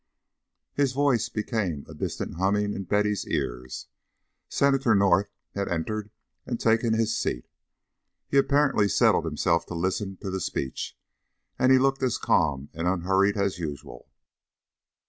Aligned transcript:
His 0.73 0.93
voice 0.93 1.29
became 1.29 1.85
a 1.87 1.93
distant 1.93 2.37
humming 2.37 2.73
in 2.73 2.85
Betty's 2.85 3.27
ears. 3.27 3.85
Senator 4.49 4.95
North 4.95 5.29
had 5.53 5.67
entered 5.67 6.09
and 6.43 6.59
taken 6.59 6.95
his 6.95 7.15
seat. 7.15 7.47
He 8.27 8.37
apparently 8.37 8.89
settled 8.89 9.25
himself 9.25 9.67
to 9.67 9.75
listen 9.75 10.17
to 10.23 10.31
the 10.31 10.41
speech, 10.41 10.97
and 11.59 11.71
he 11.71 11.77
looked 11.77 12.01
as 12.01 12.17
calm 12.17 12.69
and 12.73 12.87
unhurried 12.87 13.37
as 13.37 13.59
usual. 13.59 14.09